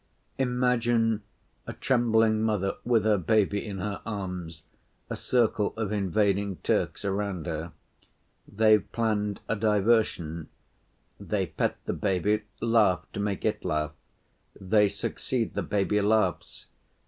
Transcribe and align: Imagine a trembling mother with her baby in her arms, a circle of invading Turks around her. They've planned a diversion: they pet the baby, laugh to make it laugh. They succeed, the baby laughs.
Imagine 0.39 1.21
a 1.67 1.73
trembling 1.73 2.41
mother 2.41 2.73
with 2.83 3.03
her 3.03 3.19
baby 3.19 3.63
in 3.63 3.77
her 3.77 4.01
arms, 4.03 4.63
a 5.11 5.15
circle 5.15 5.75
of 5.77 5.91
invading 5.91 6.55
Turks 6.63 7.05
around 7.05 7.45
her. 7.45 7.71
They've 8.47 8.91
planned 8.93 9.41
a 9.47 9.55
diversion: 9.55 10.49
they 11.19 11.45
pet 11.45 11.77
the 11.85 11.93
baby, 11.93 12.41
laugh 12.61 13.05
to 13.13 13.19
make 13.19 13.45
it 13.45 13.63
laugh. 13.63 13.91
They 14.59 14.89
succeed, 14.89 15.53
the 15.53 15.61
baby 15.61 16.01
laughs. 16.01 16.65